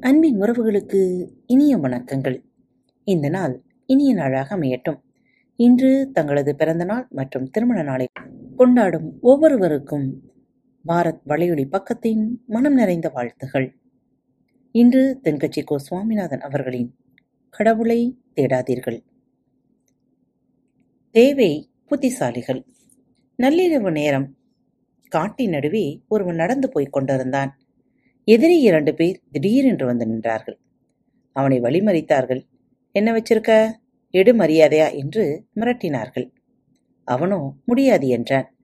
[0.00, 2.44] அன்பின் உறவுகளுக்கு இனிய வணக்கங்கள்.
[3.04, 5.00] இந்த நாள் இனிய நாளாக அமையட்டும்.
[5.56, 8.06] இன்று தங்களது பிறந்த நாள் மற்றும் திருமண நாளை
[8.56, 10.32] கொண்டாடும் ஒவ்வொருவருக்கும்
[10.88, 13.76] பாரத் வலையொலி பக்கத்தின் மனம் நிறைந்த வாழ்த்துகள்.
[14.70, 16.94] இன்று தென்கட்சி கோ சுவாமிநாதன் அவர்களின்
[17.50, 19.04] கடவுளை தேடாதீர்கள்.
[21.10, 22.72] தேவை புத்திசாலிகள்.
[23.42, 24.36] நள்ளிரவு நேரம்.
[25.08, 27.58] காட்டின் நடுவே ஒருவன் நடந்து போய்க் கொண்டிருந்தான்.
[28.24, 30.58] எதிரே இரண்டு பேர் திடீரென்று வந்து நின்றார்கள்.
[31.32, 32.46] அவனை வழிமறித்தார்கள்.
[32.92, 33.72] என்ன வச்சிருக்க?
[34.10, 34.94] எடு மரியாதையா?
[34.94, 36.32] என்று மிரட்டினார்கள்.
[37.04, 38.54] அவனோ முடியாது என்றான்.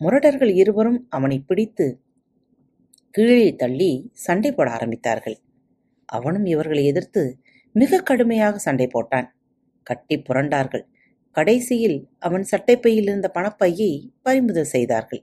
[0.00, 2.02] முரடர்கள் இருவரும் அவனை பிடித்து
[3.10, 5.36] கீழே தள்ளி சண்டை போட ஆரம்பித்தார்கள்.
[6.06, 7.38] அவனும் இவர்களை எதிர்த்து
[7.72, 9.28] மிக கடுமையாக சண்டை போட்டான்.
[9.82, 10.84] கட்டி புரண்டார்கள்.
[11.38, 15.22] கடைசியில் அவன் சட்டைப்பையில் இருந்த பணப்பையை பறிமுதல் செய்தார்கள்.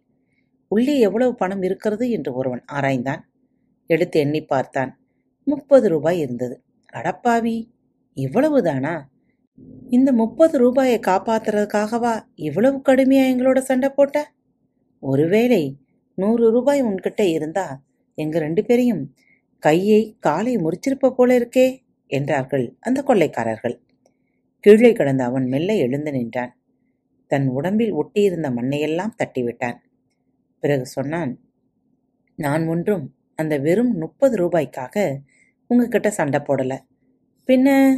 [0.71, 3.23] உள்ளே எவ்வளவு பணம் இருக்கிறது என்று ஒருவன் ஆராய்ந்தான்.
[3.89, 4.91] எடுத்து எண்ணி பார்த்தான்.
[5.47, 6.55] முப்பது ரூபாய் இருந்தது.
[6.93, 7.57] அடப்பாவி!
[8.17, 8.93] இவ்வளவுதானா?
[9.89, 12.13] இந்த முப்பது ரூபாயை காப்பாத்துறதுக்காகவா
[12.47, 14.17] இவ்வளவு கடுமையா எங்களோட சண்டை போட்ட?
[15.03, 15.63] ஒருவேளை
[16.17, 17.67] நூறு ரூபாய் உன்கிட்ட இருந்தா
[18.17, 19.03] எங்க ரெண்டு பேரையும்
[19.63, 21.67] கையை காலை முறிச்சிருப்ப போல இருக்கே
[22.11, 23.75] என்றார்கள் அந்த கொள்ளைக்காரர்கள்.
[24.65, 26.57] கீழே கிடந்த அவன் மெல்ல எழுந்து நின்றான்.
[27.27, 29.75] தன் உடம்பில் ஒட்டியிருந்த மண்ணையெல்லாம் தட்டிவிட்டான்.
[30.59, 31.39] பிறகு சொன்னான்
[32.35, 35.21] நான் ஒன்றும் அந்த வெறும் முப்பது ரூபாய்க்காக
[35.67, 36.77] உங்ககிட்ட சண்டை போடல.
[37.47, 37.97] பின்ன?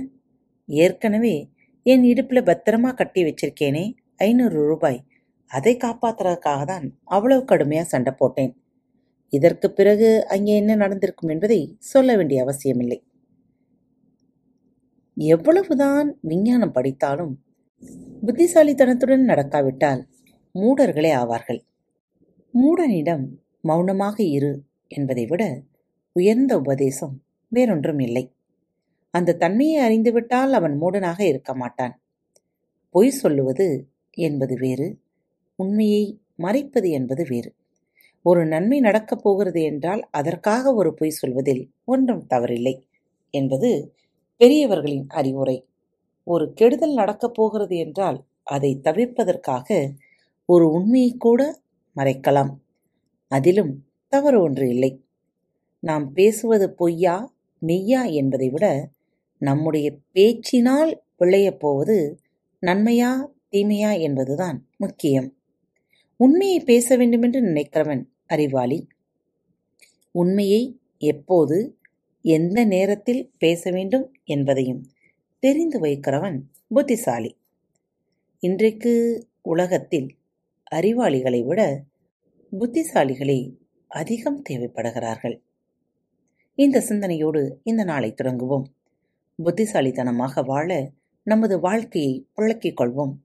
[0.66, 1.50] ஏற்கனவே
[1.84, 5.06] என் இடுப்பில் பத்திரமா கட்டி வச்சிருக்கேனே ஐநூறு ரூபாய்.
[5.46, 8.56] அதை காப்பாத்துறதுக்காக தான் அவ்வளவு கடுமையாக சண்டை போட்டேன்.
[9.30, 13.07] இதற்கு பிறகு அங்கே என்ன நடந்திருக்கும் என்பதை சொல்ல வேண்டிய அவசியமில்லை.
[15.18, 17.32] எவ்வளவுதான் விஞ்ஞானம் படித்தாலும்
[18.26, 20.08] புத்திசாலித்தனத்துடன் நடக்காவிட்டால்
[20.56, 21.60] மூடர்களே ஆவார்கள்.
[22.54, 23.26] மூடனிடம்
[23.62, 25.62] மௌனமாக இரு என்பதை விட
[26.12, 28.34] உயர்ந்த உபதேசம் வேறொன்றும் இல்லை.
[29.10, 32.02] அந்த தன்மையை அறிந்துவிட்டால் அவன் மூடனாக இருக்க மாட்டான்.
[32.90, 35.00] பொய் சொல்லுவது என்பது வேறு
[35.56, 37.54] உண்மையை மறைப்பது என்பது வேறு.
[38.22, 42.76] ஒரு நன்மை நடக்கப் போகிறது என்றால் அதற்காக ஒரு பொய் சொல்வதில் ஒன்றும் தவறில்லை
[43.30, 43.94] என்பது
[44.38, 45.66] பெரியவர்களின் அறிவுரை.
[46.24, 49.94] ஒரு கெடுதல் நடக்கப் போகிறது என்றால் அதை தவிர்ப்பதற்காக
[50.46, 51.62] ஒரு உண்மையை கூட
[51.96, 52.54] மறைக்கலாம்.
[53.28, 55.06] அதிலும் தவறு ஒன்று இல்லை.
[55.80, 57.34] நாம் பேசுவது பொய்யா
[57.66, 58.92] மெய்யா என்பதை விட
[59.38, 62.20] நம்முடைய பேச்சினால் விளையப் போவது
[62.62, 65.36] நன்மையா தீமையா என்பதுதான் முக்கியம்.
[66.18, 68.88] உண்மையை பேச வேண்டுமென்று நினைக்கிறவன் அறிவாளி.
[70.12, 71.78] உண்மையை எப்போது
[72.28, 74.86] எந்த நேரத்தில் பேச வேண்டும் என்பதையும்
[75.40, 77.38] தெரிந்து வைக்கிறவன் புத்திசாலி.
[78.40, 78.94] இன்றைக்கு
[79.42, 80.16] உலகத்தில்
[80.76, 81.84] அறிவாளிகளை விட
[82.60, 83.56] புத்திசாலிகளே
[83.88, 85.42] அதிகம் தேவைப்படுகிறார்கள்.
[86.56, 88.68] இந்த சிந்தனையோடு இந்த நாளை தொடங்குவோம்.
[89.44, 90.92] புத்திசாலித்தனமாக வாழ
[91.24, 93.16] நமது வாழ்க்கையை புழக்கிக் கொள்வோம்.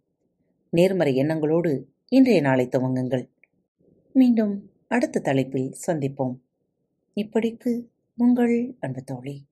[0.70, 3.28] நேர்மறை எண்ணங்களோடு இன்றைய நாளை துவங்குங்கள்.
[4.12, 6.38] மீண்டும் அடுத்த தலைப்பில் சந்திப்போம்.
[7.14, 7.90] இப்படிக்கு
[8.22, 9.46] உங்கள் அன்பு தோழி.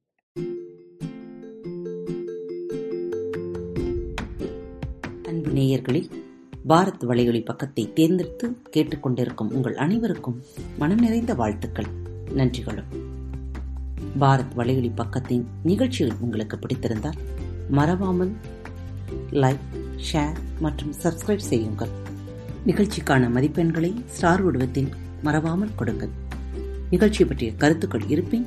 [5.25, 6.11] அன்பு நேயர்களே
[6.69, 10.43] பாரத் வலையொலி பக்கத்தை தேர்ந்தெடுத்து கேட்டுக்கொண்டிருக்கும் உங்கள் அனைவருக்கும்
[10.79, 11.85] மனம் நிறைந்த வாழ்த்துக்கள்
[12.35, 12.85] நன்றிகளும்.
[14.21, 17.19] பாரத் வலையொலி பக்கத்தின் நிகழ்ச்சிகள் உங்களுக்கு பிடித்திருந்தால்
[17.71, 18.33] மறவாமல்
[19.31, 21.89] லைக் ஷேர் மற்றும் சப்ஸ்கிரைப் செய்யுங்கள்.
[22.67, 24.89] நிகழ்ச்சிக்கான மதிப்பெண்களை ஸ்டார் உடவத்தில்
[25.23, 26.29] மறவாமல் கொடுங்கள்.
[26.91, 28.47] நிகழ்ச்சி பற்றிய கருத்துக்கள் இருப்பின்